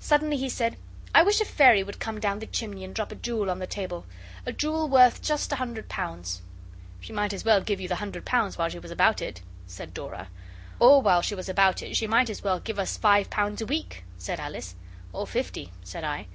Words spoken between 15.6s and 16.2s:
said